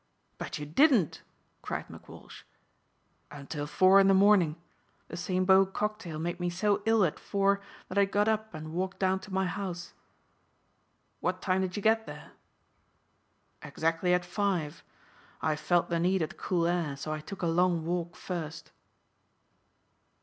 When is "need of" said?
15.99-16.29